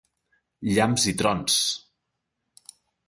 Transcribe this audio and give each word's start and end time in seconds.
Llamps 0.69 1.05
i 1.13 1.15
trons! 1.21 1.59